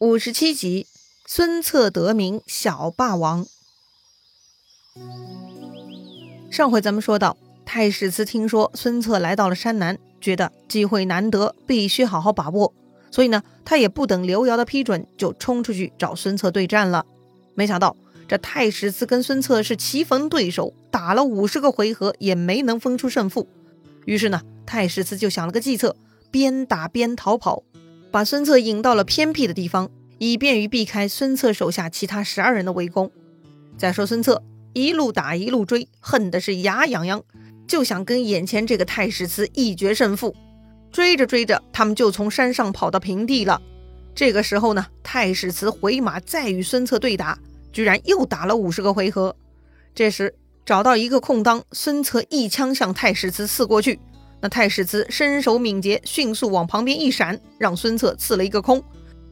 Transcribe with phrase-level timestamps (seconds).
[0.00, 0.86] 五十七集，
[1.26, 3.44] 孙策得名小霸王。
[6.50, 12.72] 上回咱们说到，太史慈听说孙策来到了山南，觉得机会难得，必须好好把握，
[13.10, 17.04] 所以呢，他也不等刘繇的批准，就冲出去找孙策对战了。
[17.54, 17.94] 没想到
[18.26, 23.46] 这太史慈跟孙策是棋逢对手，打了五十个回合也没能分出胜负。
[24.06, 25.94] 于是呢，太史慈就想了个计策，
[26.30, 27.62] 边打边逃跑。
[28.10, 29.88] 把孙策引到了偏僻的地方，
[30.18, 33.10] 以便于避开孙策手下其他十二人的围攻。
[33.78, 34.42] 再说孙策
[34.72, 37.22] 一路打一路追，恨的是牙痒痒，
[37.68, 40.34] 就想跟眼前这个太史慈一决胜负。
[40.90, 43.62] 追着追着，他们就从山上跑到平地了。
[44.12, 47.38] 这个时候呢，太史慈回马再与孙策对打，
[47.72, 49.34] 居然又打了五十个回合。
[49.94, 50.34] 这时
[50.66, 54.00] 找到一个空当，孙策一枪向太史慈刺过去。
[54.40, 58.82] 那太史慈身手敏捷，迅速往旁边一闪，让孙策刺了一个空。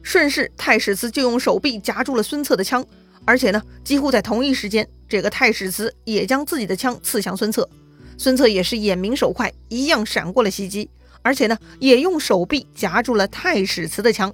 [0.03, 2.85] 顺势，太史慈就用手臂夹住了孙策的枪，
[3.25, 7.69] 而且呢，几乎在同一时间，这个太史慈也将自己的枪刺向孙策。
[8.17, 10.91] 孙策也是眼明手快，一样闪过了袭击，
[11.23, 14.33] 而且呢，也用手臂夹住了太史慈的枪。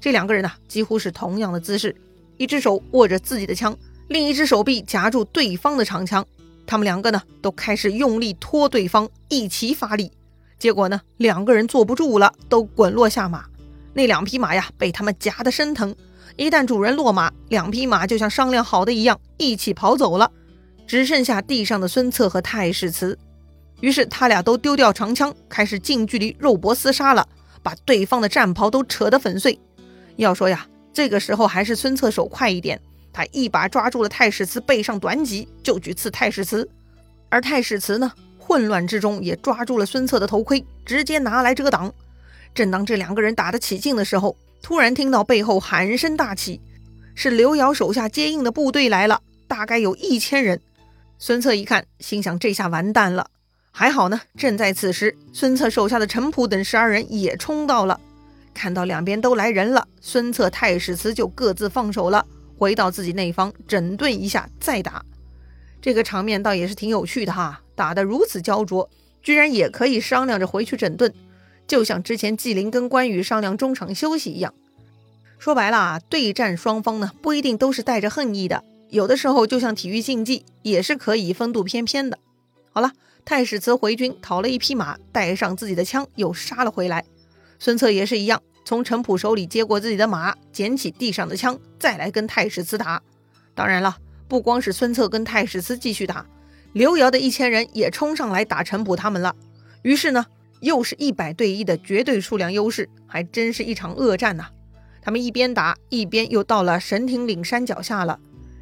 [0.00, 1.94] 这两个人呢，几乎是同样的姿势，
[2.36, 3.76] 一只手握着自己的枪，
[4.08, 6.26] 另一只手臂夹住对方的长枪。
[6.66, 10.10] 他们两个呢，都开始用力拖对方，一起发力。
[10.58, 13.44] 结果呢，两个人坐不住了，都滚落下马。
[13.94, 15.94] 那两匹马呀，被他们夹得生疼。
[16.36, 20.30] 一旦主人落马，两匹马就像商量好的一样，一起跑走了。
[20.86, 23.18] 只剩下地上的孙策和太史慈。
[23.80, 27.26] 于是他俩都丢掉长枪，开始近距离肉搏厮杀了，
[27.62, 29.58] 把对方的战袍都扯得粉碎。
[30.16, 32.80] 要说呀，这个时候还是孙策手快一点，
[33.16, 36.68] 他一把抓住了太史慈背上短戟，就去刺太史慈。
[37.30, 38.12] 而太史慈呢？
[38.38, 41.90] 混乱之中，也抓住了孙策的头盔，直接拿来遮挡。
[42.54, 46.60] 正当这两个人打得起劲的时候，突然听到背后喊声大起，
[47.14, 50.60] 是刘繇手下接应的部队来了，大概有一千人。
[51.18, 53.30] 孙策一看，心想这下完蛋了。
[53.72, 57.98] 还好呢，正在此时，孙策手下的陈普等十二人也冲到了。
[58.52, 62.26] 看到两边都来人了，孙策、太史慈就各自放手了，
[62.58, 65.04] 回到自己那一方整顿一下再打。
[65.80, 67.62] 这个场面倒也是挺有趣的哈。
[67.74, 68.88] 打得如此焦灼，
[69.22, 71.12] 居然也可以商量着回去整顿，
[71.68, 74.54] 就像之前纪灵跟关羽商量中场休息一样。
[75.38, 82.18] 说白了，对战双方呢不一定都是带着恨意的，有的时候就像体育竞技，也是可以风度翩翩的。
[82.72, 82.92] 好了，
[83.26, 87.04] 太史慈回军讨了一匹马，带上自己的枪又杀了回来。
[87.58, 93.00] 孙策也是一样，从陈普手里接过自己的马，捡起地上的枪，再来跟太史慈打。
[93.54, 93.96] 当然了，
[94.26, 96.26] 不光是孙策跟太史慈继续打。
[96.72, 99.36] 刘繇的一千人也冲上来打陈普他们了，
[99.82, 100.26] 于是呢，
[100.58, 104.48] 又是一百对一的绝对数量优势，还真是一场恶战呐。
[105.00, 108.18] 他们一边打一边又到了神亭岭山脚下了。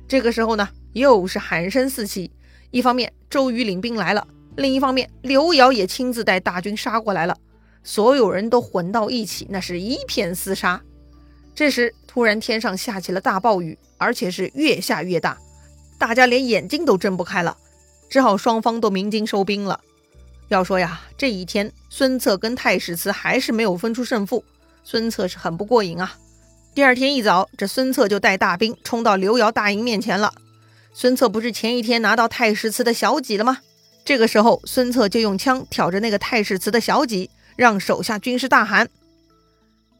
[0.07, 2.31] 这个时候呢，又是喊声四起，
[2.71, 7.35] 一方面周瑜领兵来了，另一方面刘繇也亲自带大军杀过来了，
[7.85, 10.83] 所有人都混到一起，那是一片厮杀。
[11.55, 15.39] 这时突然天上下起了大暴雨，而且是越下越大，
[15.99, 17.57] 大家连眼睛都睁不开了。
[18.09, 19.79] 只好双方都鸣金收兵了。
[20.49, 24.45] 要说呀，这一天孙策跟太史慈还是没有分出胜负，
[24.83, 26.17] 孙策是很不过瘾啊。
[26.75, 30.33] 第二天一早，这孙策就带大兵冲到刘繇大营面前了。
[30.93, 33.59] 孙策不是前一天拿到太史慈的小戟了吗？
[34.05, 38.89] 这个时候，孙策就用枪挑着那个太史慈的小戟，让手下军士大喊：“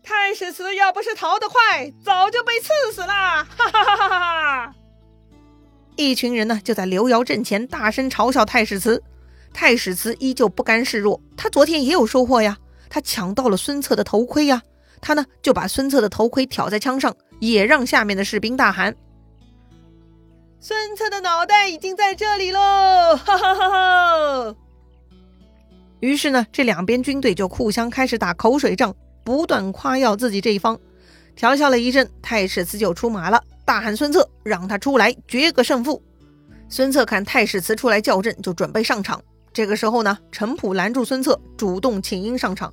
[0.03, 3.07] 太史慈要不是逃得快，早就被刺死了！”
[3.47, 4.75] 哈哈哈哈哈！
[5.97, 9.03] 一群人呢，就在刘繇阵前大声嘲笑太史慈。
[9.53, 12.59] 太史慈依旧不甘示弱，他昨天也有收获呀，
[12.91, 14.61] 他抢到了孙策的头盔呀。
[15.01, 18.97] 他呢，就把孙策的头盔挑在枪上，也让下面的士兵大喊
[20.59, 23.44] ：“孙策的脑袋已经在这里喽！”哈哈。
[26.05, 28.95] 于是呢，这两边军队就互相开始打口水仗，
[29.25, 30.79] 不断夸耀自己这一方。
[31.35, 33.43] 调笑了一阵，太史慈就出马了。
[33.65, 36.03] 大喊孙策，让他出来决个胜负。
[36.69, 39.19] 孙策看太史慈出来叫阵，就准备上场。
[39.51, 42.71] 这个时候呢，陈普拦住孙策，主动请缨上场。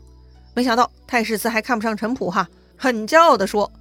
[0.54, 2.46] 没想到太史慈还看不上陈普，哈，
[2.76, 3.72] 很骄傲地说：“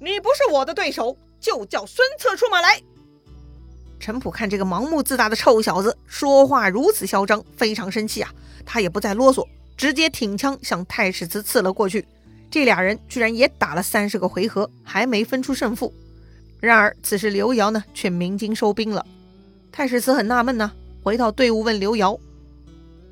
[0.00, 2.80] 你不是我的对手，就叫孙策出马来。”
[4.00, 8.32] 陈普看这个盲目自大的臭小子说话如此嚣张，非常生气啊！
[8.64, 12.06] 他也不再啰嗦，直接挺枪向太史慈刺了过去。
[12.50, 15.92] 这俩人居然也打了三十个回合，还没分出胜负。
[16.58, 19.04] 然而此时刘瑶呢，却鸣金收兵了。
[19.70, 20.72] 太史慈很纳闷呢，
[21.02, 22.18] 回到队伍问刘瑶：“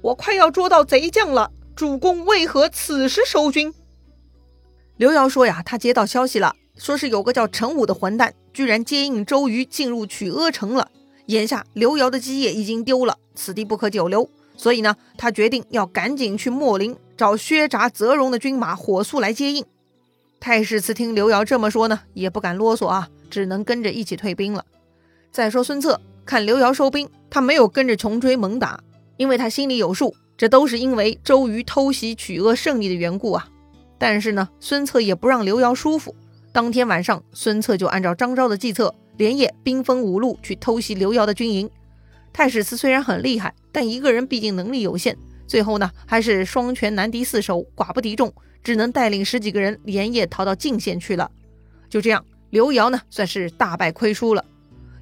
[0.03, 3.73] 我快要捉到贼将了，主公为何此时收军？”
[4.97, 10.91] 刘瑶说呀，他接到消息了，说是有个叫陈武的混蛋，居然接应周瑜进入曲阿城了。
[11.27, 19.65] 眼下刘瑶的基业已经丢了，此地不可久留，所以呢，他决定要赶紧去秣陵找薛札、泽荣的军马，火速来接应。
[20.41, 24.65] 太史慈听刘瑶这么说呢，也不敢啰嗦啊，只能跟着一起退兵了。
[25.31, 28.81] 再说孙策看刘瑶收兵，他没有跟着穷追猛打，
[29.19, 33.49] 因为他心里有数，这都是因为周瑜偷袭曲阿胜利的缘故啊。
[33.99, 36.17] 但是呢，孙策也不让刘瑶舒服。
[36.59, 41.71] 当天晚上，孙策就按照张昭的计策，连夜兵分五路去偷袭刘瑶的军营。
[42.33, 45.17] 太史慈虽然很厉害，但一个人毕竟能力有限，
[45.47, 48.35] 最后呢，还是双拳难敌四手，寡不敌众，
[48.65, 51.31] 只能带领十几个人连夜逃到晋县去了。
[51.89, 54.45] 就这样，刘瑶呢，算是大败亏输了。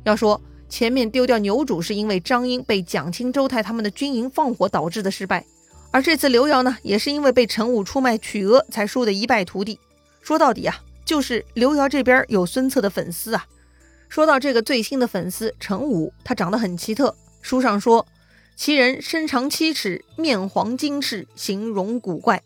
[0.04, 0.38] 要说
[0.68, 5.42] 前面丢掉牛渚，是因为张英被蒋钦、周泰他们的军营放火导致的失败。
[5.90, 9.80] 而这次刘瑶呢，也是因为被陈武出卖曲阿，才输得一败涂地。
[10.20, 13.46] 说到底啊，就是刘瑶这边有孙策的粉丝啊。
[14.08, 17.16] 说到这个最新的粉丝陈武，他长得很奇特。
[17.40, 18.06] 书上说，
[18.56, 22.42] 其人身长七尺，面黄金赤，形容古怪，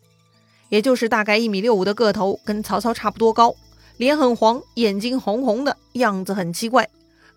[0.68, 3.54] 也就是大概一米六五的个头，跟曹操差不多高，
[3.96, 6.88] 脸很黄，眼睛红红的，样子很奇怪，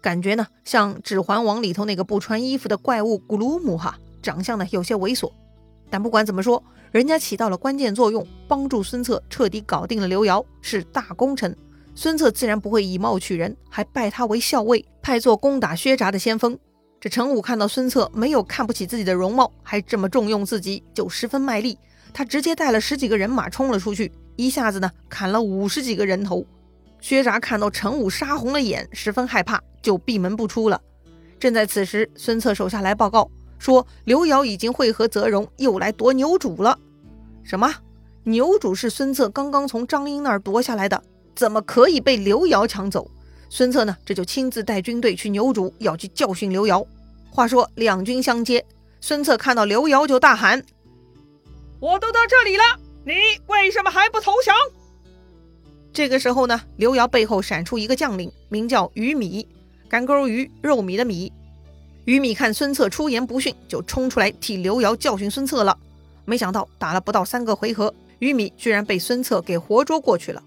[0.02, 5.32] 感觉呢像《指环王》里头那个不穿衣服的怪物古鲁姆哈，长相呢有些猥琐。
[5.94, 11.56] 但不管怎么说，人家起到了关键作用，帮助孙策彻底搞定了刘瑶，是大功臣。
[11.94, 16.58] 孙策自然不会以貌取人，还拜他为校尉，派做攻打薛札的先锋。
[17.00, 21.78] 这陈武看到孙策没有看不起自己的容貌，还这么重用自己，就十分卖力。
[22.12, 26.44] 他直接带了十几个人马冲了出去，一下子呢砍了五十几个人头。
[27.02, 30.82] 薛札看到陈武杀红了眼，十分害怕，就闭门不出了。
[31.40, 33.30] 正在此时，孙策手下来报告。
[33.64, 36.78] 说刘瑶已经会合泽荣，又来夺牛渚了。
[37.44, 37.74] 什么？
[38.26, 41.02] 牛渚是孙策刚刚从张英那儿夺下来的，
[41.34, 43.10] 怎么可以被刘瑶抢走？
[43.50, 43.96] 孙策呢？
[44.06, 46.86] 这就亲自带军队去牛渚，要去教训刘瑶。
[47.32, 48.66] 话说两军相接，
[49.00, 50.62] 孙策看到刘瑶就大喊
[51.80, 52.64] ：“我都到这里了，
[53.06, 53.14] 你
[53.48, 54.54] 为什么还不投降？”
[55.94, 59.48] 这个时候呢，刘瑶背后闪出一个将领，名叫鱼米，
[59.88, 61.32] 干钩鱼肉米的米。
[62.06, 65.78] 于米看孙策出言不逊，就冲出来替刘瑶教训孙策了。
[66.26, 70.42] 没想到打了不到三个回合，于米居然被孙策给活捉过去了。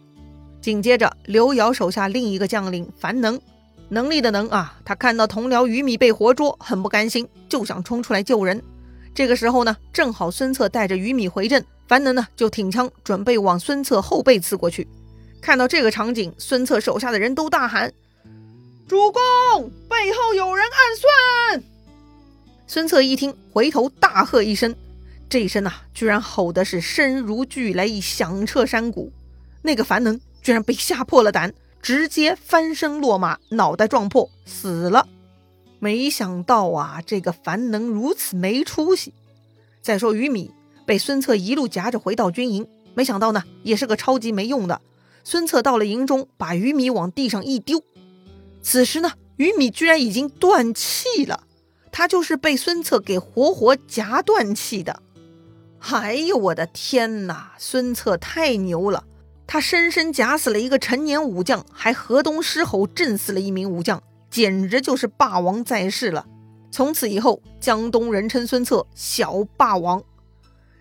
[0.60, 3.40] 紧接着，刘瑶手下另一个将领樊能，
[3.88, 8.62] 能力的能啊，他看到同僚于米被活捉，很不甘心，就想冲出来救人。
[9.14, 14.86] 这个时候呢，正好孙策带着于米回阵，樊能呢就挺枪准备往孙策后背刺过去。
[15.40, 17.92] 看到这个场景，孙策手下的人都大喊。
[18.88, 21.15] 主公，背后有人暗算！
[22.76, 24.76] 孙策一听，回头大喝一声，
[25.30, 29.10] 这一声呐，居然吼的是声如巨雷，响彻山谷。
[29.62, 35.08] 那个樊能居然被吓破了胆，直接翻身落马，脑袋撞破，死了。
[35.78, 39.14] 没想到啊，这个樊能如此没出息。
[39.80, 40.50] 再说于米
[40.84, 44.82] 被孙策一路夹着回到军营，没想到呢，也是个超级没用的。
[45.24, 47.82] 孙策到了营中，把于米往地上一丢。
[48.60, 51.44] 此时呢，于米居然已经断气了，
[51.98, 55.02] 他就是被孙策给活活夹断气的。
[55.78, 57.52] 哎呦，我的天哪！
[57.56, 59.04] 孙策太牛了，
[59.46, 66.26] 他生生夹死了一个陈年武将，还河东狮吼震死了一名武将，简直就是霸王在世了。
[66.70, 70.02] 从此以后，江东人称孙策小霸王。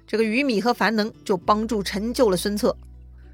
[0.06, 2.76] 这个于米和樊能就帮助成就了孙策。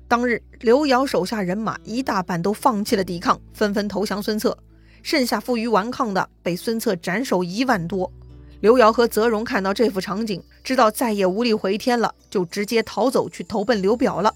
[0.08, 4.56] 当日，刘繇手下人马一大半都放弃了抵抗，纷纷投降孙策。
[5.02, 8.12] 剩下负隅顽抗的，被孙策斩首一万多。
[8.60, 14.34] 刘瑶和泽荣看到这幅场景，知道再也无力回天了，就直接逃走去投奔刘表了。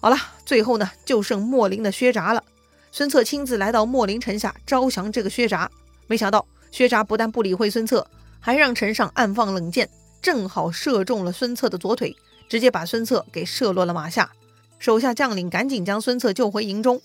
[0.00, 2.42] 好了，最后呢，就剩秣陵的薛札了。
[2.90, 5.70] 孙策亲自来到秣陵城下招降这个薛札，
[6.06, 8.06] 没想到薛札不但不理会孙策，
[8.40, 9.88] 还让城上暗放冷箭，
[10.22, 12.16] 正好射中了孙策的左腿，
[12.48, 14.30] 直接把孙策给射落了马下。
[14.78, 17.00] 手下将领赶紧将孙策救回营中，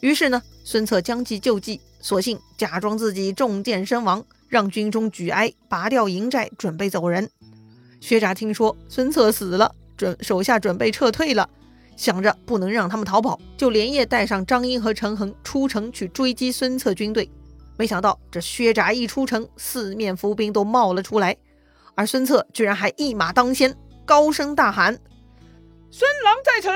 [0.00, 7.30] 于是呢，孙策将计就计，索性假装自己中箭身亡，让军中举哀，拔掉营寨，准备走人。
[7.98, 11.48] 薛札听说孙策死了，准手下准备撤退了，
[11.96, 17.30] 想着不能让他们逃跑，就连夜带上张英和陈恒出城去追击孙策军队。
[17.78, 21.34] 没想到这薛札一出城，四面伏兵都冒了出来，
[21.94, 24.92] 而孙策居然还一马当先，高声大喊
[25.90, 26.68] ：“孙郎在此！”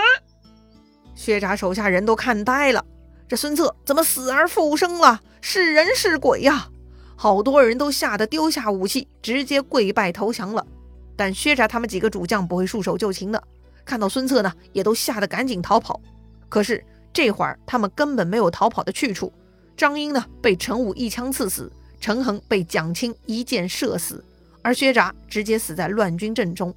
[1.15, 2.83] 薛札手下人都看呆了，
[3.29, 5.21] 这孙策怎么死而复生了？
[5.41, 6.71] 是人是鬼呀？
[7.15, 10.67] 好多人都吓得丢下武器，直接跪拜投降了。
[11.15, 13.43] 但薛札他们几个主将不会束手就擒的，
[13.85, 16.01] 看到孙策呢，也都吓得赶紧逃跑。
[16.49, 16.83] 可是
[17.13, 19.33] 这会儿他们根本没有逃跑的去处。
[19.77, 21.71] 张英呢，被陈武一枪刺死；
[22.01, 24.25] 陈恒被蒋钦一箭射死，
[24.63, 26.75] 而薛札直接死在乱军阵中。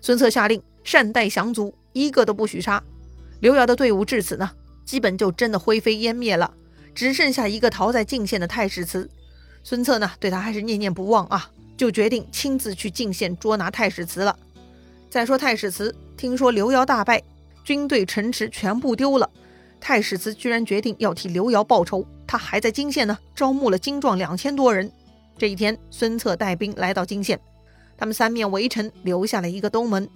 [0.00, 2.82] 孙策下令善待降卒，一个都不许杀。
[3.40, 4.50] 刘繇的队伍至此呢，
[4.84, 6.52] 基本就真的灰飞烟灭了，
[6.94, 9.08] 只剩下一个逃在泾县的太史慈。
[9.64, 14.36] 孙策呢，对他还是念念不忘啊，就决定亲自去泾县捉拿太史慈了。
[15.08, 17.22] 再说太史慈，听说刘繇大败，
[17.62, 19.30] 军队城池全部丢了，
[19.80, 22.06] 太史慈居然决定要替刘繇报仇。
[22.26, 24.90] 他还在泾县呢，招募了精壮两千多人。
[25.36, 27.38] 这一天，孙策带兵来到泾县，
[27.96, 30.08] 他们三面围城，留下了一个东门。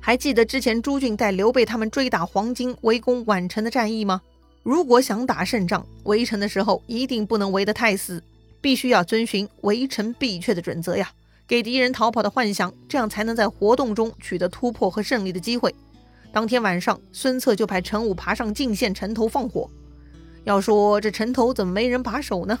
[0.00, 4.22] 还记得之前朱俊带刘备他们追打黄巾、围攻宛城的战役吗？
[4.62, 8.22] 如果想打胜仗，围城的时候一定不能围得太死。
[8.60, 11.08] 必须要遵循围城必却的准则呀，
[11.46, 15.72] 给敌人逃跑的幻想，这样才能在活动中取得突破和胜利的机会。
[16.32, 19.70] 当天晚上，孙策就派陈武爬上进县城头放火。
[20.42, 22.58] 要说这城头怎么没人把守呢？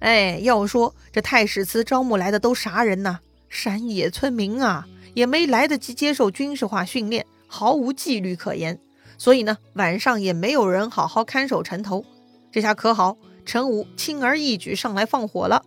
[0.00, 3.20] 哎，要说这太史慈招募来的都啥人呢？
[3.48, 4.86] 山野村民啊，
[5.18, 8.78] 也没来得及接受军事化训练，毫无纪律可言。
[9.16, 12.04] 所以呢，晚上也没有人好好看守城头。
[12.52, 13.16] 这下可好。
[13.44, 15.64] 陈武轻而易举上来放火了。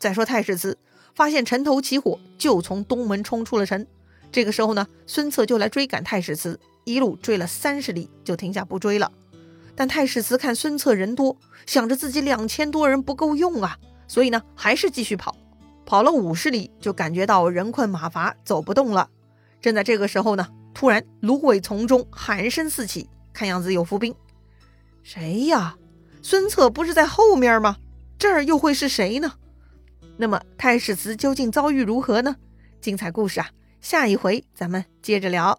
[0.00, 0.76] 再说太史慈
[1.14, 3.86] 发现城头起火，就从东门冲出了城。
[4.32, 9.12] 这个时候呢，孙策就来追赶太史慈，一路追了三十里，就停下不追了。
[9.76, 11.36] 但太史慈看孙策人多，
[11.66, 13.78] 想着自己两千多人不够用啊，
[14.08, 15.36] 所以呢，还是继续跑。
[15.88, 19.08] 跑了五十里，就感觉到人困马乏，走不动了。
[19.58, 24.14] 正在这个时候呢，突然芦苇丛中喊声四起，看样子有伏兵。
[25.02, 25.78] 谁呀？
[26.20, 27.78] 孙策不是在后面吗？
[28.18, 29.32] 这儿又会是谁呢？
[30.18, 32.36] 那么太史慈究竟遭遇如何呢？
[32.82, 33.48] 精彩故事啊，
[33.80, 35.58] 下一回咱们接着聊。